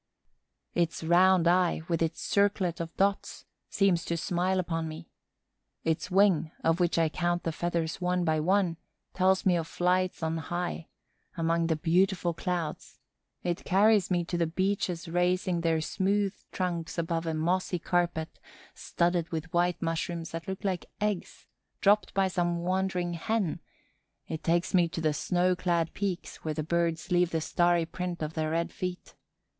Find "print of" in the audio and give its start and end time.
27.85-28.33